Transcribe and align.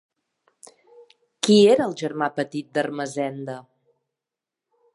Qui 1.47 1.57
era 1.75 1.85
el 1.89 1.93
germà 2.01 2.29
petit 2.39 2.71
d'Ermessenda? 2.79 3.59